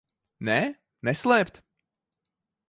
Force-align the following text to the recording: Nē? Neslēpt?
Nē? 0.47 0.55
Neslēpt? 1.09 1.61